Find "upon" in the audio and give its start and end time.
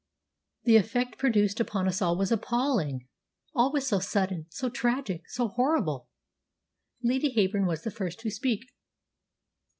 1.59-1.87